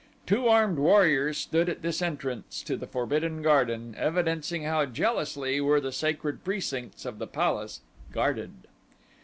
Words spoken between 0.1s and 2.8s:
Two armed warriors stood at this entrance to